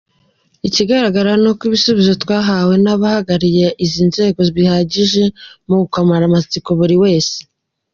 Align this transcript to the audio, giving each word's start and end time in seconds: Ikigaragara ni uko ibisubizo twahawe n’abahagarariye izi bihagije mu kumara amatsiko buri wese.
Ikigaragara 0.67 1.31
ni 1.41 1.47
uko 1.51 1.61
ibisubizo 1.69 2.13
twahawe 2.23 2.73
n’abahagarariye 2.83 3.67
izi 3.85 4.01
bihagije 4.55 5.23
mu 5.67 5.77
kumara 5.93 6.23
amatsiko 6.29 6.69
buri 6.79 6.95
wese. 7.03 7.37